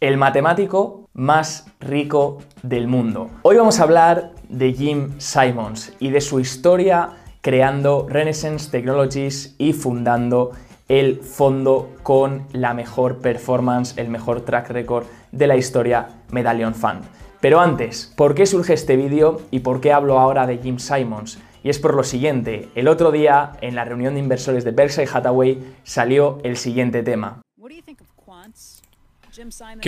[0.00, 3.30] el matemático más rico del mundo.
[3.42, 9.72] Hoy vamos a hablar de Jim Simons y de su historia creando Renaissance Technologies y
[9.72, 10.50] fundando
[10.88, 17.02] el fondo con la mejor performance, el mejor track record de la historia Medallion Fund.
[17.40, 21.38] Pero antes, ¿por qué surge este vídeo y por qué hablo ahora de Jim Simons?
[21.62, 25.08] Y es por lo siguiente, el otro día en la reunión de inversores de Berkshire
[25.10, 27.40] Hathaway salió el siguiente tema.
[27.56, 28.85] ¿Qué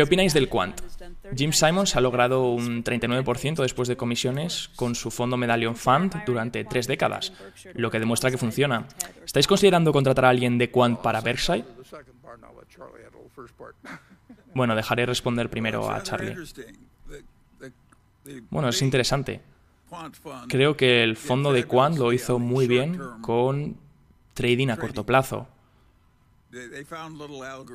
[0.03, 0.81] opináis del Quant?
[1.35, 6.65] Jim Simons ha logrado un 39% después de comisiones con su fondo Medallion Fund durante
[6.65, 7.33] tres décadas,
[7.75, 8.87] lo que demuestra que funciona.
[9.25, 11.65] ¿Estáis considerando contratar a alguien de Quant para Berkshire?
[14.55, 16.37] Bueno, dejaré responder primero a Charlie.
[18.51, 19.41] Bueno, es interesante.
[20.49, 23.77] Creo que el fondo de Quant lo hizo muy bien con
[24.35, 25.49] trading a corto plazo.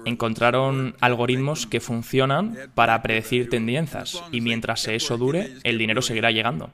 [0.05, 6.71] Encontraron algoritmos que funcionan para predecir tendencias y mientras eso dure, el dinero seguirá llegando.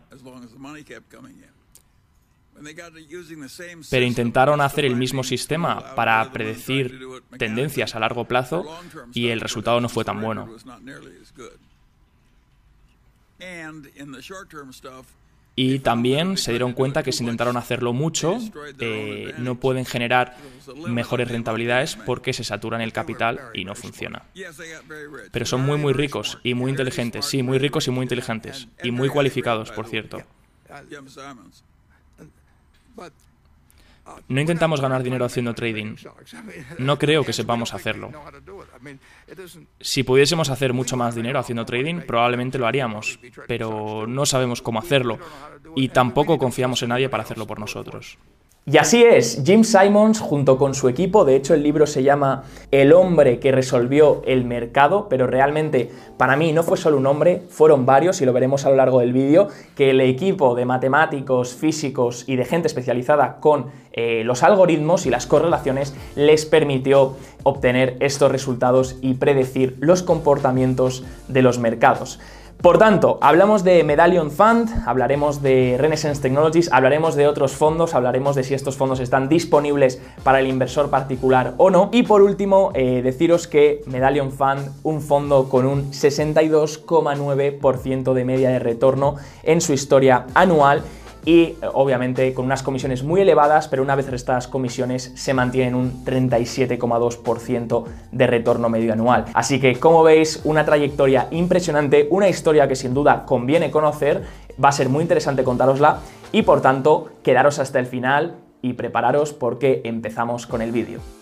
[3.90, 7.00] Pero intentaron hacer el mismo sistema para predecir
[7.38, 8.66] tendencias a largo plazo
[9.14, 10.50] y el resultado no fue tan bueno.
[15.62, 18.38] Y también se dieron cuenta que si intentaron hacerlo mucho,
[18.80, 20.38] eh, no pueden generar
[20.88, 24.24] mejores rentabilidades porque se saturan el capital y no funciona.
[25.34, 27.26] Pero son muy, muy ricos y muy inteligentes.
[27.26, 28.70] Sí, muy ricos y muy inteligentes.
[28.82, 30.24] Y muy cualificados, por cierto.
[34.28, 35.96] No intentamos ganar dinero haciendo trading.
[36.78, 38.12] No creo que sepamos hacerlo.
[39.80, 44.80] Si pudiésemos hacer mucho más dinero haciendo trading, probablemente lo haríamos, pero no sabemos cómo
[44.80, 45.20] hacerlo
[45.76, 48.18] y tampoco confiamos en nadie para hacerlo por nosotros.
[48.66, 52.44] Y así es, Jim Simons junto con su equipo, de hecho el libro se llama
[52.70, 57.42] El hombre que resolvió el mercado, pero realmente para mí no fue solo un hombre,
[57.50, 61.56] fueron varios y lo veremos a lo largo del vídeo, que el equipo de matemáticos,
[61.56, 67.98] físicos y de gente especializada con eh, los algoritmos y las correlaciones les permitió obtener
[68.02, 72.20] estos resultados y predecir los comportamientos de los mercados.
[72.62, 78.36] Por tanto, hablamos de Medallion Fund, hablaremos de Renaissance Technologies, hablaremos de otros fondos, hablaremos
[78.36, 81.88] de si estos fondos están disponibles para el inversor particular o no.
[81.94, 88.50] Y por último, eh, deciros que Medallion Fund, un fondo con un 62,9% de media
[88.50, 90.84] de retorno en su historia anual,
[91.26, 95.76] y eh, obviamente con unas comisiones muy elevadas, pero una vez restadas comisiones se mantienen
[95.76, 99.26] un 37,2% de retorno medio anual.
[99.34, 104.24] Así que como veis, una trayectoria impresionante, una historia que sin duda conviene conocer,
[104.64, 106.00] va a ser muy interesante contárosla
[106.32, 111.19] y por tanto quedaros hasta el final y prepararos porque empezamos con el vídeo.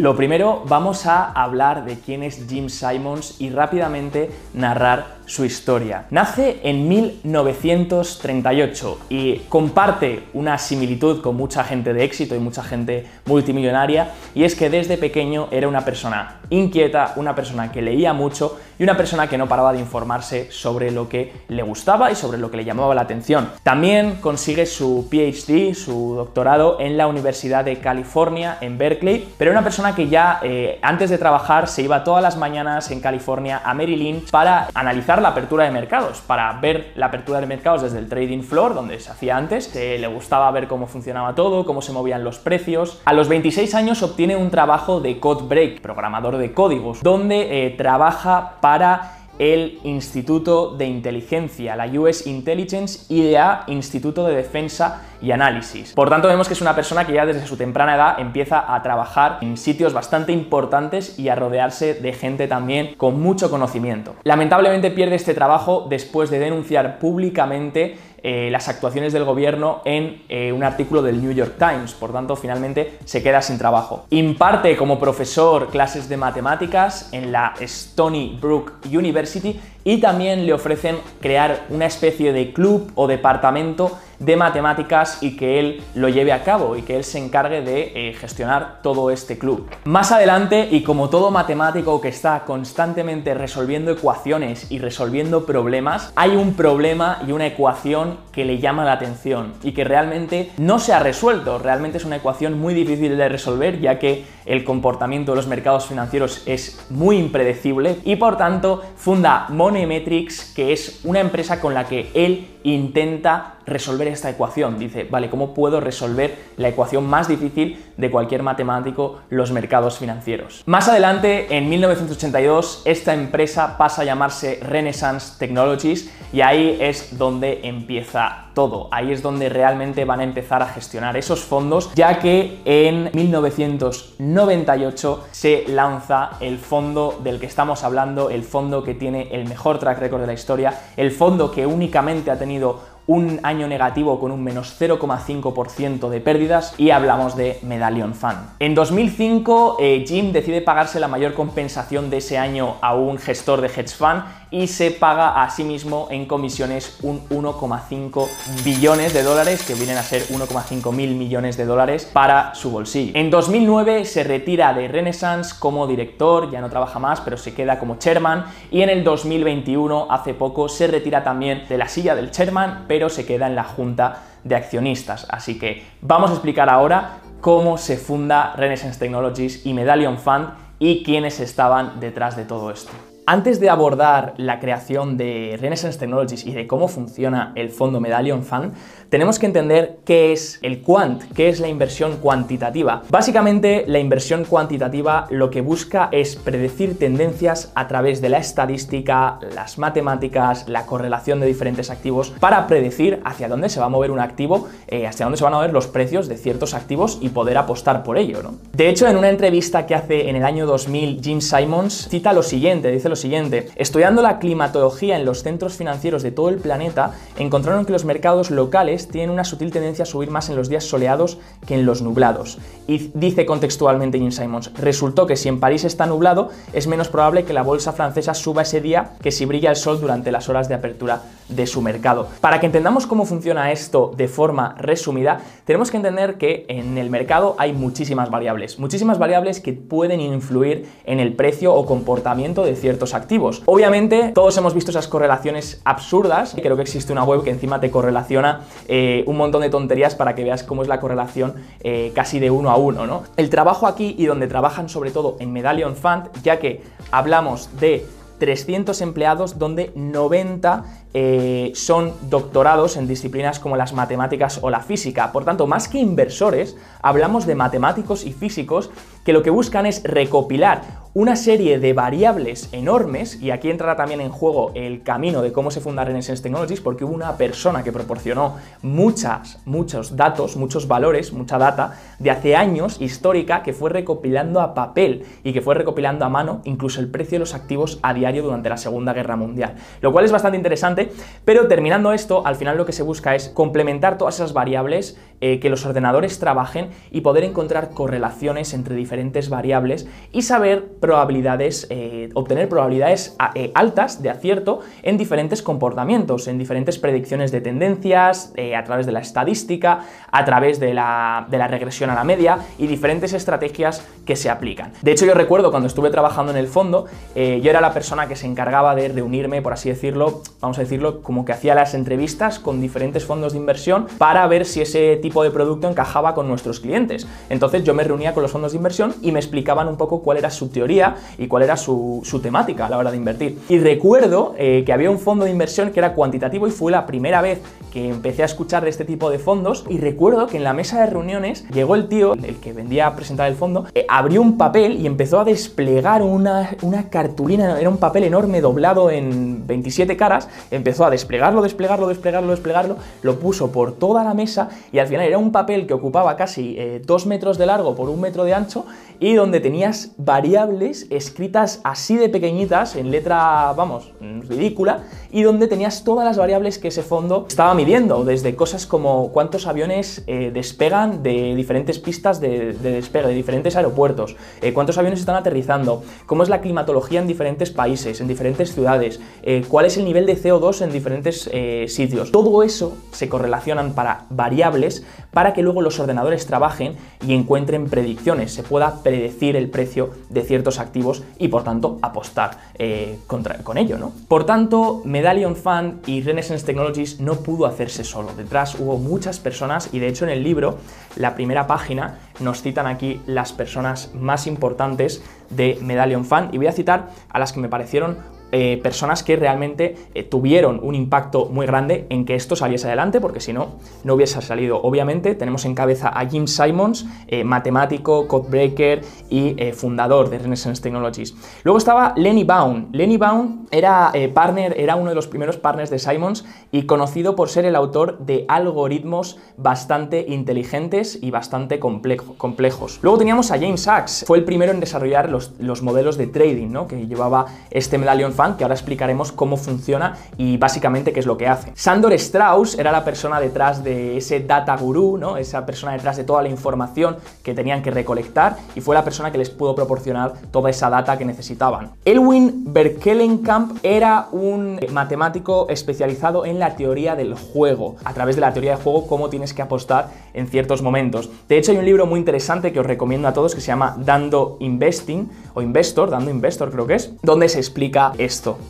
[0.00, 6.06] Lo primero, vamos a hablar de quién es Jim Simons y rápidamente narrar su historia.
[6.08, 13.04] Nace en 1938 y comparte una similitud con mucha gente de éxito y mucha gente
[13.30, 18.58] multimillonaria y es que desde pequeño era una persona inquieta, una persona que leía mucho
[18.78, 22.38] y una persona que no paraba de informarse sobre lo que le gustaba y sobre
[22.38, 23.50] lo que le llamaba la atención.
[23.62, 29.60] También consigue su PhD, su doctorado en la Universidad de California en Berkeley, pero era
[29.60, 33.58] una persona que ya eh, antes de trabajar se iba todas las mañanas en California
[33.58, 37.98] a Lynch para analizar la apertura de mercados, para ver la apertura de mercados desde
[37.98, 39.74] el trading floor, donde se hacía antes.
[39.74, 43.00] le gustaba ver cómo funcionaba todo, cómo se movían los precios.
[43.28, 49.16] 26 años obtiene un trabajo de code break, programador de códigos, donde eh, trabaja para
[49.38, 55.92] el Instituto de Inteligencia, la US Intelligence IDA, Instituto de Defensa y Análisis.
[55.92, 58.82] Por tanto, vemos que es una persona que ya desde su temprana edad empieza a
[58.82, 64.16] trabajar en sitios bastante importantes y a rodearse de gente también con mucho conocimiento.
[64.24, 70.52] Lamentablemente pierde este trabajo después de denunciar públicamente eh, las actuaciones del gobierno en eh,
[70.52, 74.04] un artículo del New York Times, por tanto finalmente se queda sin trabajo.
[74.10, 80.98] Imparte como profesor clases de matemáticas en la Stony Brook University y también le ofrecen
[81.22, 86.44] crear una especie de club o departamento de matemáticas y que él lo lleve a
[86.44, 89.68] cabo y que él se encargue de eh, gestionar todo este club.
[89.84, 96.36] Más adelante, y como todo matemático que está constantemente resolviendo ecuaciones y resolviendo problemas, hay
[96.36, 100.92] un problema y una ecuación que le llama la atención y que realmente no se
[100.92, 101.58] ha resuelto.
[101.58, 105.86] Realmente es una ecuación muy difícil de resolver ya que el comportamiento de los mercados
[105.86, 111.84] financieros es muy impredecible y por tanto funda Moneymetrics, que es una empresa con la
[111.84, 114.78] que él intenta resolver esta ecuación.
[114.78, 120.62] Dice, vale, ¿cómo puedo resolver la ecuación más difícil de cualquier matemático, los mercados financieros?
[120.66, 127.60] Más adelante, en 1982, esta empresa pasa a llamarse Renaissance Technologies y ahí es donde
[127.64, 128.88] empieza todo.
[128.90, 135.24] Ahí es donde realmente van a empezar a gestionar esos fondos, ya que en 1998
[135.30, 139.98] se lanza el fondo del que estamos hablando, el fondo que tiene el mejor track
[139.98, 144.42] record de la historia, el fondo que únicamente ha tenido un año negativo con un
[144.42, 148.38] menos 0,5% de pérdidas y hablamos de Medallion Fund.
[148.58, 153.60] En 2005, eh, Jim decide pagarse la mayor compensación de ese año a un gestor
[153.60, 158.28] de hedge fund y se paga a sí mismo en comisiones un 1,5
[158.64, 163.12] billones de dólares, que vienen a ser 1,5 mil millones de dólares para su bolsillo.
[163.14, 167.78] En 2009 se retira de Renaissance como director, ya no trabaja más, pero se queda
[167.78, 172.30] como chairman y en el 2021, hace poco, se retira también de la silla del
[172.30, 175.26] chairman, pero se queda en la junta de accionistas.
[175.30, 181.02] Así que vamos a explicar ahora cómo se funda Renaissance Technologies y Medallion Fund y
[181.02, 183.09] quiénes estaban detrás de todo esto.
[183.26, 188.42] Antes de abordar la creación de Renaissance Technologies y de cómo funciona el fondo Medallion
[188.42, 188.74] Fund,
[189.10, 193.02] tenemos que entender qué es el quant, qué es la inversión cuantitativa.
[193.10, 199.40] Básicamente, la inversión cuantitativa lo que busca es predecir tendencias a través de la estadística,
[199.54, 204.12] las matemáticas, la correlación de diferentes activos para predecir hacia dónde se va a mover
[204.12, 207.30] un activo, eh, hacia dónde se van a mover los precios de ciertos activos y
[207.30, 208.38] poder apostar por ello.
[208.72, 212.44] De hecho, en una entrevista que hace en el año 2000 Jim Simons cita lo
[212.44, 217.12] siguiente, dice lo siguiente, estudiando la climatología en los centros financieros de todo el planeta,
[217.36, 220.84] encontraron que los mercados locales tienen una sutil tendencia a subir más en los días
[220.84, 222.58] soleados que en los nublados.
[222.86, 227.44] Y dice contextualmente Jim Simons, resultó que si en París está nublado, es menos probable
[227.44, 230.68] que la bolsa francesa suba ese día que si brilla el sol durante las horas
[230.68, 232.28] de apertura de su mercado.
[232.40, 237.10] Para que entendamos cómo funciona esto de forma resumida, tenemos que entender que en el
[237.10, 242.76] mercado hay muchísimas variables, muchísimas variables que pueden influir en el precio o comportamiento de
[242.76, 243.62] ciertos activos.
[243.66, 246.54] Obviamente, todos hemos visto esas correlaciones absurdas.
[246.60, 248.60] Creo que existe una web que encima te correlaciona
[248.92, 251.54] eh, un montón de tonterías para que veas cómo es la correlación
[251.84, 253.06] eh, casi de uno a uno.
[253.06, 253.22] ¿no?
[253.36, 258.04] El trabajo aquí y donde trabajan sobre todo en Medallion Fund, ya que hablamos de
[258.40, 265.30] 300 empleados donde 90 eh, son doctorados en disciplinas como las matemáticas o la física.
[265.30, 268.90] Por tanto, más que inversores, hablamos de matemáticos y físicos
[269.24, 274.20] que lo que buscan es recopilar una serie de variables enormes, y aquí entrará también
[274.20, 277.90] en juego el camino de cómo se funda Renaissance Technologies, porque hubo una persona que
[277.90, 284.60] proporcionó muchas, muchos datos, muchos valores, mucha data de hace años histórica que fue recopilando
[284.60, 288.14] a papel y que fue recopilando a mano incluso el precio de los activos a
[288.14, 289.74] diario durante la Segunda Guerra Mundial.
[290.00, 291.10] Lo cual es bastante interesante,
[291.44, 295.58] pero terminando esto, al final lo que se busca es complementar todas esas variables, eh,
[295.58, 302.28] que los ordenadores trabajen y poder encontrar correlaciones entre diferentes variables y saber probabilidades, eh,
[302.34, 308.84] obtener probabilidades eh, altas de acierto en diferentes comportamientos, en diferentes predicciones de tendencias, a
[308.84, 310.00] través de la estadística,
[310.30, 314.50] a través de la, de la regresión a la media y diferentes estrategias que se
[314.50, 314.92] aplican.
[315.00, 318.36] De hecho, yo recuerdo cuando estuve trabajando en el fondo, yo era la persona que
[318.36, 322.58] se encargaba de reunirme, por así decirlo, vamos a decirlo, como que hacía las entrevistas
[322.58, 326.80] con diferentes fondos de inversión para ver si ese tipo de producto encajaba con nuestros
[326.80, 327.26] clientes.
[327.48, 330.38] Entonces yo me reunía con los fondos de inversión y me explicaban un poco cuál
[330.38, 333.58] era su teoría y cuál era su, temática a la hora de invertir.
[333.68, 337.06] Y recuerdo eh, que había un fondo de inversión que era cuantitativo y fue la
[337.06, 337.60] primera vez
[337.92, 341.00] que empecé a escuchar de este tipo de fondos y recuerdo que en la mesa
[341.00, 344.56] de reuniones llegó el tío, el que vendía a presentar el fondo, eh, abrió un
[344.56, 350.16] papel y empezó a desplegar una, una cartulina, era un papel enorme doblado en 27
[350.16, 355.06] caras, empezó a desplegarlo, desplegarlo, desplegarlo, desplegarlo, lo puso por toda la mesa y al
[355.06, 358.44] final era un papel que ocupaba casi eh, dos metros de largo por un metro
[358.44, 358.86] de ancho
[359.18, 364.12] y donde tenías variables escritas así de pequeñitas, en letra, vamos,
[364.48, 369.30] ridícula, y donde tenías todas las variables que ese fondo estaba midiendo, desde cosas como
[369.30, 375.20] cuántos aviones eh, despegan de diferentes pistas de, despegue, de diferentes aeropuertos, eh, cuántos aviones
[375.20, 379.20] están aterrizando, cómo es la climatología en diferentes países, en diferentes ciudades,
[379.68, 381.50] cuál es el nivel de CO2 en diferentes
[381.88, 382.32] sitios.
[382.32, 388.52] Todo eso se correlacionan para variables para que luego los ordenadores trabajen y encuentren predicciones,
[388.52, 393.78] se pueda predecir el precio de ciertos activos y por tanto apostar eh, contra, con
[393.78, 393.98] ello.
[393.98, 394.12] ¿no?
[394.28, 398.32] Por tanto, Medallion Fund y Renaissance Technologies no pudo hacerse solo.
[398.36, 400.78] Detrás hubo muchas personas y de hecho en el libro,
[401.16, 406.66] la primera página, nos citan aquí las personas más importantes de Medallion Fund y voy
[406.66, 411.46] a citar a las que me parecieron eh, personas que realmente eh, tuvieron un impacto
[411.46, 413.68] muy grande en que esto saliese adelante, porque si no,
[414.04, 414.80] no hubiese salido.
[414.82, 421.34] Obviamente tenemos en cabeza a Jim Simons, eh, matemático, codebreaker y fundador de Renaissance Technologies.
[421.62, 422.88] Luego estaba Lenny Baum.
[422.92, 427.48] Lenny Baum era partner, era uno de los primeros partners de Simons y conocido por
[427.48, 432.98] ser el autor de algoritmos bastante inteligentes y bastante complejos.
[433.02, 436.68] Luego teníamos a James Sachs, fue el primero en desarrollar los, los modelos de trading,
[436.68, 436.88] ¿no?
[436.88, 441.46] que llevaba este Medallion Que ahora explicaremos cómo funciona y básicamente qué es lo que
[441.46, 441.72] hace.
[441.74, 445.36] Sandor Strauss era la persona detrás de ese data guru, ¿no?
[445.36, 449.30] esa persona detrás de toda la información que tenían que recolectar y fue la persona
[449.30, 451.90] que les pudo proporcionar toda esa data que necesitaban.
[452.06, 458.54] Elwin Berkelenkamp era un matemático especializado en la teoría del juego, a través de la
[458.54, 461.28] teoría del juego, cómo tienes que apostar en ciertos momentos.
[461.46, 463.96] De hecho, hay un libro muy interesante que os recomiendo a todos que se llama
[463.98, 468.12] Dando Investing o Investor, Dando Investor creo que es, donde se explica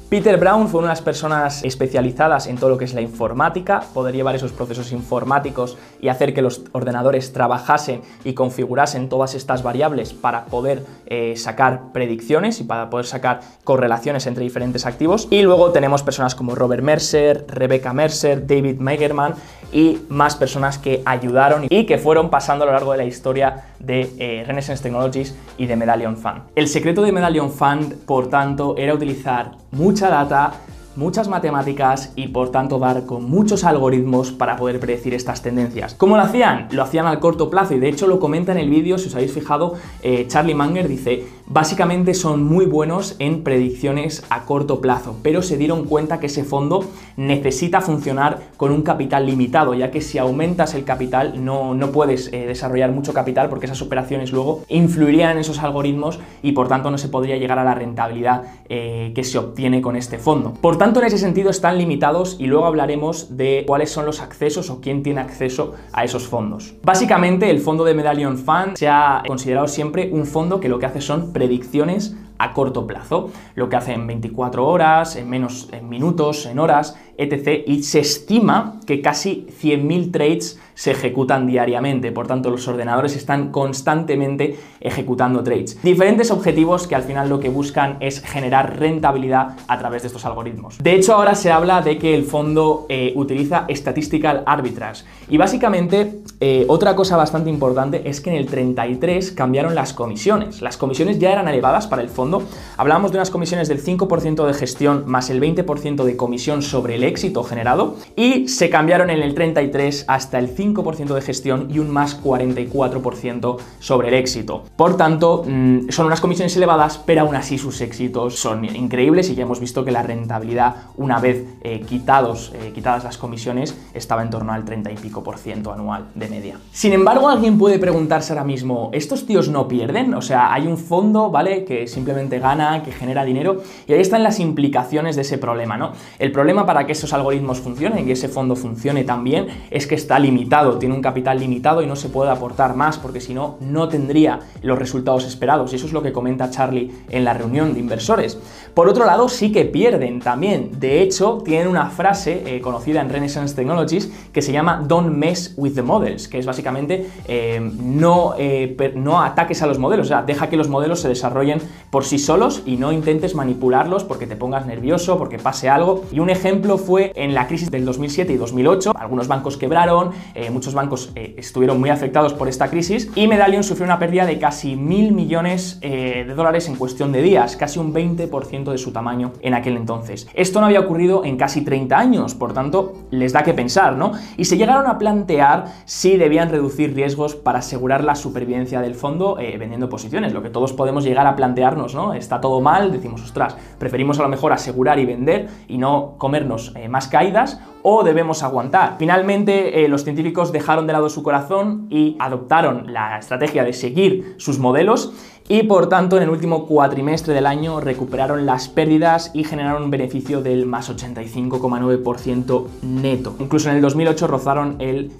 [0.08, 3.82] Peter Brown fue una de las personas especializadas en todo lo que es la informática,
[3.92, 9.62] poder llevar esos procesos informáticos y hacer que los ordenadores trabajasen y configurasen todas estas
[9.62, 15.28] variables para poder eh, sacar predicciones y para poder sacar correlaciones entre diferentes activos.
[15.30, 19.34] Y luego tenemos personas como Robert Mercer, Rebecca Mercer, David Megerman
[19.72, 23.64] y más personas que ayudaron y que fueron pasando a lo largo de la historia
[23.78, 26.42] de eh, Renaissance Technologies y de Medallion Fund.
[26.54, 30.52] El secreto de Medallion Fund, por tanto, era utilizar mucha data,
[30.96, 35.94] muchas matemáticas y por tanto dar con muchos algoritmos para poder predecir estas tendencias.
[35.94, 36.68] ¿Cómo lo hacían?
[36.72, 39.14] Lo hacían al corto plazo y de hecho lo comenta en el vídeo, si os
[39.14, 45.16] habéis fijado, eh, Charlie Munger dice, básicamente son muy buenos en predicciones a corto plazo,
[45.22, 46.84] pero se dieron cuenta que ese fondo
[47.16, 52.32] necesita funcionar con un capital limitado, ya que si aumentas el capital no, no puedes
[52.32, 56.90] eh, desarrollar mucho capital porque esas operaciones luego influirían en esos algoritmos y por tanto
[56.90, 60.54] no se podría llegar a la rentabilidad eh, que se obtiene con este fondo.
[60.60, 64.70] Por tanto, en ese sentido están limitados y luego hablaremos de cuáles son los accesos
[64.70, 66.74] o quién tiene acceso a esos fondos.
[66.84, 70.86] Básicamente, el fondo de Medallion Fund se ha considerado siempre un fondo que lo que
[70.86, 75.88] hace son predicciones a corto plazo, lo que hace en 24 horas, en menos en
[75.88, 77.62] minutos, en horas, etc.
[77.66, 83.50] Y se estima que casi 100.000 trades se ejecutan diariamente, por tanto los ordenadores están
[83.52, 85.80] constantemente ejecutando trades.
[85.82, 90.24] Diferentes objetivos que al final lo que buscan es generar rentabilidad a través de estos
[90.24, 90.78] algoritmos.
[90.78, 96.22] De hecho ahora se habla de que el fondo eh, utiliza Statistical Arbitrage y básicamente
[96.40, 100.62] eh, otra cosa bastante importante es que en el 33 cambiaron las comisiones.
[100.62, 102.29] Las comisiones ya eran elevadas para el fondo.
[102.76, 107.04] Hablábamos de unas comisiones del 5% de gestión más el 20% de comisión sobre el
[107.04, 111.78] éxito generado y se cambiaron en el 33 hasta el 5 5% de gestión y
[111.78, 114.64] un más 44% sobre el éxito.
[114.76, 119.34] Por tanto, mm, son unas comisiones elevadas, pero aún así sus éxitos son increíbles y
[119.34, 124.22] ya hemos visto que la rentabilidad, una vez eh, quitados, eh, quitadas las comisiones, estaba
[124.22, 126.58] en torno al 30 y pico por ciento anual de media.
[126.72, 130.14] Sin embargo, alguien puede preguntarse ahora mismo, ¿estos tíos no pierden?
[130.14, 131.64] O sea, hay un fondo, ¿vale?
[131.64, 135.92] Que simplemente gana, que genera dinero, y ahí están las implicaciones de ese problema, ¿no?
[136.18, 140.18] El problema para que esos algoritmos funcionen y ese fondo funcione también es que está
[140.18, 143.88] limitado tiene un capital limitado y no se puede aportar más porque si no, no
[143.88, 145.72] tendría los resultados esperados.
[145.72, 148.38] Y eso es lo que comenta Charlie en la reunión de inversores.
[148.74, 150.78] Por otro lado, sí que pierden también.
[150.78, 155.54] De hecho, tienen una frase eh, conocida en Renaissance Technologies que se llama Don't mess
[155.56, 160.08] with the models, que es básicamente eh, no, eh, no ataques a los modelos, o
[160.08, 161.60] sea, deja que los modelos se desarrollen
[161.90, 166.04] por sí solos y no intentes manipularlos porque te pongas nervioso, porque pase algo.
[166.12, 170.10] Y un ejemplo fue en la crisis del 2007 y 2008, algunos bancos quebraron,
[170.50, 174.38] muchos bancos eh, estuvieron muy afectados por esta crisis y Medallion sufrió una pérdida de
[174.38, 178.92] casi mil millones eh, de dólares en cuestión de días, casi un 20% de su
[178.92, 180.28] tamaño en aquel entonces.
[180.34, 184.12] Esto no había ocurrido en casi 30 años, por tanto, les da que pensar, ¿no?
[184.36, 189.38] Y se llegaron a plantear si debían reducir riesgos para asegurar la supervivencia del fondo
[189.38, 192.14] eh, vendiendo posiciones, lo que todos podemos llegar a plantearnos, ¿no?
[192.14, 196.74] Está todo mal, decimos, ostras, preferimos a lo mejor asegurar y vender y no comernos
[196.88, 198.96] más caídas o debemos aguantar.
[198.98, 204.58] Finalmente, los científicos dejaron de lado su corazón y adoptaron la estrategia de seguir sus
[204.58, 205.12] modelos
[205.50, 209.90] y por tanto en el último cuatrimestre del año recuperaron las pérdidas y generaron un
[209.90, 213.34] beneficio del más 85,9% neto.
[213.40, 215.10] Incluso en el 2008 rozaron el,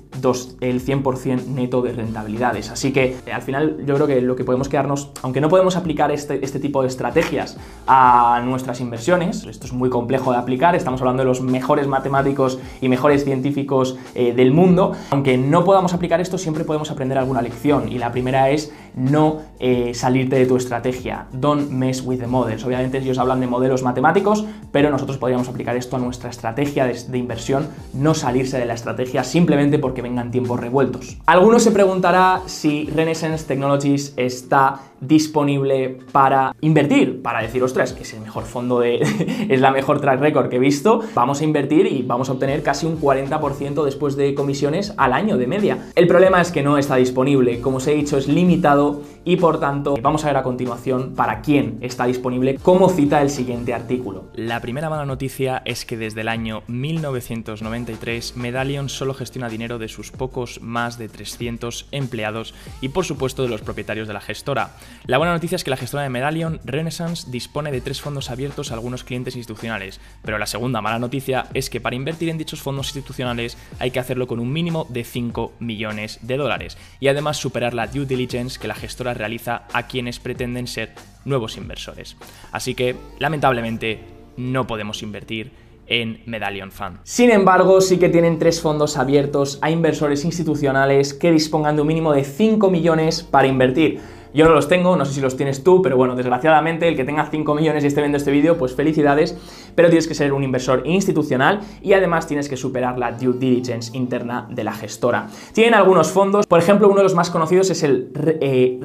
[0.61, 2.71] el 100% neto de rentabilidades.
[2.71, 5.75] Así que eh, al final yo creo que lo que podemos quedarnos, aunque no podemos
[5.75, 7.59] aplicar este, este tipo de estrategias
[7.89, 12.61] a nuestras inversiones, esto es muy complejo de aplicar, estamos hablando de los mejores matemáticos
[12.81, 14.93] y mejores científicos eh, del mundo.
[15.11, 19.39] Aunque no podamos aplicar esto, siempre podemos aprender alguna lección y la primera es no
[19.59, 21.27] eh, salirte de tu estrategia.
[21.33, 22.63] Don't mess with the models.
[22.65, 27.19] Obviamente ellos hablan de modelos matemáticos, pero nosotros podríamos aplicar esto a nuestra estrategia de,
[27.19, 31.17] inversión, no salirse de la estrategia simplemente porque vengan tiempos revueltos.
[31.25, 38.21] Algunos se preguntará si Renaissance Technologies está disponible para invertir, para decir, ostras, es el
[38.21, 38.97] mejor fondo de.
[39.49, 42.63] es la mejor track record que he visto, vamos a invertir y vamos a obtener
[42.63, 45.79] casi un 40% después de comisiones al año de media.
[45.95, 49.61] El problema es que no está disponible, como os he dicho, es limitado y por
[49.61, 54.25] tanto vamos a ver a continuación para quién está disponible, como cita el siguiente artículo.
[54.35, 59.89] La primera mala noticia es que desde el año 1993 Medallion solo gestiona dinero de
[59.89, 64.77] sus pocos más de 300 empleados y por supuesto de los propietarios de la gestora.
[65.07, 68.71] La buena noticia es que la gestora de Medallion, Renaissance, dispone de tres fondos abiertos
[68.71, 72.63] a algunos clientes institucionales, pero la segunda mala noticia es que para invertir en dichos
[72.63, 77.37] fondos institucionales hay que hacerlo con un mínimo de 5 millones de dólares y además
[77.37, 80.95] superar la due diligence que la gestora realiza a quienes pretenden ser
[81.25, 82.17] nuevos inversores.
[82.53, 84.01] Así que, lamentablemente,
[84.37, 85.53] no podemos invertir
[85.87, 86.99] en Medallion Fund.
[87.03, 91.89] Sin embargo, sí que tienen tres fondos abiertos a inversores institucionales que dispongan de un
[91.89, 94.01] mínimo de 5 millones para invertir.
[94.33, 97.05] Yo no los tengo, no sé si los tienes tú, pero bueno, desgraciadamente el que
[97.05, 99.37] tenga 5 millones y esté viendo este vídeo, pues felicidades,
[99.75, 103.97] pero tienes que ser un inversor institucional y además tienes que superar la due diligence
[103.97, 105.29] interna de la gestora.
[105.53, 108.11] Tienen algunos fondos, por ejemplo, uno de los más conocidos es el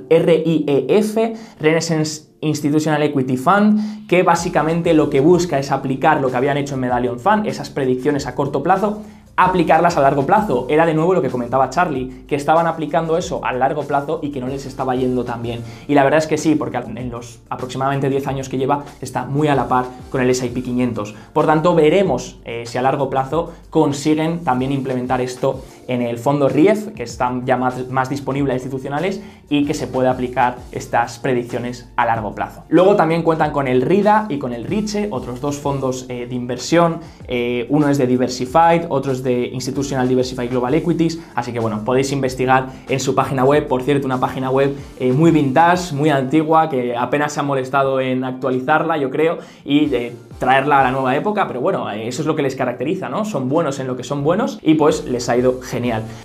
[0.10, 6.38] RIEF, eh, Renaissance Institutional Equity Fund, que básicamente lo que busca es aplicar lo que
[6.38, 9.02] habían hecho en Medallion Fund, esas predicciones a corto plazo,
[9.38, 10.66] aplicarlas a largo plazo.
[10.70, 14.32] Era de nuevo lo que comentaba Charlie, que estaban aplicando eso a largo plazo y
[14.32, 15.62] que no les estaba yendo tan bien.
[15.88, 19.26] Y la verdad es que sí, porque en los aproximadamente 10 años que lleva está
[19.26, 21.16] muy a la par con el S&P 500.
[21.34, 26.50] Por tanto, veremos eh, si a largo plazo consiguen también implementar esto en el fondo
[26.50, 31.20] RIEF, que están ya más, más disponibles a institucionales y que se puede aplicar estas
[31.20, 32.64] predicciones a largo plazo.
[32.70, 36.36] Luego también cuentan con el RIDA y con el RICHE, otros dos fondos eh, de
[36.36, 37.00] inversión.
[37.28, 41.20] Eh, uno es de Diversified, otro es de Institutional Diversified Global Equities.
[41.36, 43.68] Así que bueno, podéis investigar en su página web.
[43.68, 48.00] Por cierto, una página web eh, muy vintage, muy antigua, que apenas se ha molestado
[48.00, 49.92] en actualizarla, yo creo, y
[50.40, 51.48] traerla a la nueva época.
[51.48, 53.26] Pero bueno, eso es lo que les caracteriza, ¿no?
[53.26, 55.75] Son buenos en lo que son buenos y pues les ha ido genial.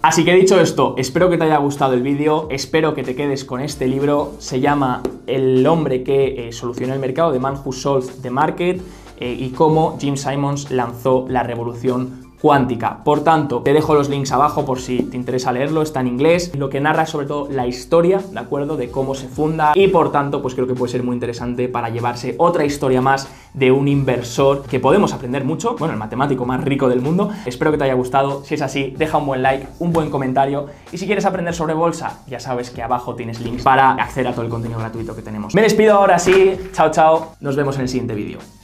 [0.03, 3.45] Así que dicho esto, espero que te haya gustado el vídeo, espero que te quedes
[3.45, 7.73] con este libro, se llama El hombre que eh, solucionó el mercado, The Man Who
[7.73, 8.81] Solved the Market,
[9.19, 13.03] eh, y cómo Jim Simons lanzó la revolución cuántica.
[13.05, 16.53] Por tanto, te dejo los links abajo por si te interesa leerlo, está en inglés,
[16.57, 18.76] lo que narra sobre todo la historia, ¿de acuerdo?
[18.76, 21.90] De cómo se funda y por tanto, pues creo que puede ser muy interesante para
[21.90, 26.62] llevarse otra historia más de un inversor que podemos aprender mucho, bueno, el matemático más
[26.64, 27.31] rico del mundo.
[27.46, 30.66] Espero que te haya gustado, si es así, deja un buen like, un buen comentario
[30.92, 34.33] y si quieres aprender sobre bolsa, ya sabes que abajo tienes links para acceder a
[34.33, 35.55] todo el contenido gratuito que tenemos.
[35.55, 38.60] Me despido ahora sí, chao chao, nos vemos en el siguiente vídeo.